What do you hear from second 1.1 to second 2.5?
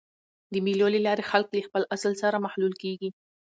خلک له خپل اصل سره